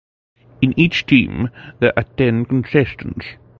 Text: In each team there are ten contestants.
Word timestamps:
In 0.63 0.73
each 0.79 1.05
team 1.05 1.51
there 1.79 1.93
are 1.95 2.05
ten 2.17 2.43
contestants. 2.45 3.35